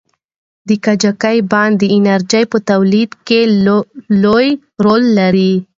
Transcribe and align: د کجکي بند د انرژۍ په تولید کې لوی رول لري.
د 0.67 0.69
کجکي 0.85 1.37
بند 1.51 1.73
د 1.79 1.83
انرژۍ 1.95 2.43
په 2.51 2.57
تولید 2.69 3.11
کې 3.27 3.41
لوی 4.23 4.47
رول 4.85 5.03
لري. 5.19 5.53